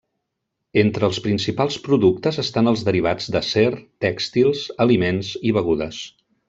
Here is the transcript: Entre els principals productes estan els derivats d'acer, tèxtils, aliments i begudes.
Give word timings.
Entre 0.83 1.05
els 1.07 1.19
principals 1.25 1.77
productes 1.89 2.41
estan 2.45 2.73
els 2.73 2.87
derivats 2.89 3.31
d'acer, 3.37 3.69
tèxtils, 4.09 4.67
aliments 4.87 5.35
i 5.51 5.57
begudes. 5.61 6.07